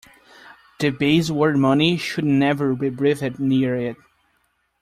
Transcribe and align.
The 0.79 0.89
base 0.89 1.29
word 1.29 1.57
money 1.57 1.95
should 1.95 2.23
never 2.25 2.73
be 2.73 2.89
breathed 2.89 3.39
near 3.39 3.75
it! 3.75 3.97